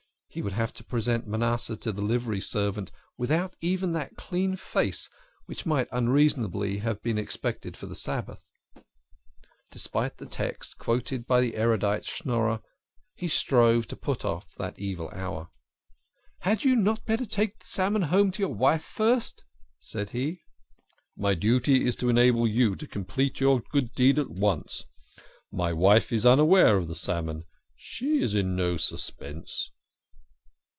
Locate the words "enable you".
22.07-22.77